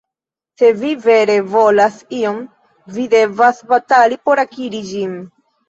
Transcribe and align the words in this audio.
Se 0.61 0.69
vi 0.79 0.89
vere 1.03 1.35
volas 1.51 1.99
ion, 2.21 2.41
vi 2.97 3.07
devas 3.13 3.63
batali 3.75 4.21
por 4.25 4.45
akiri 4.49 4.85
ĝin. 4.93 5.17